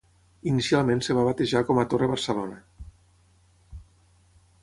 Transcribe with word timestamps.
Inicialment 0.51 1.03
es 1.05 1.09
va 1.17 1.25
batejar 1.27 1.61
com 1.67 1.81
a 1.81 1.85
Torre 1.91 2.09
Barcelona. 2.13 2.57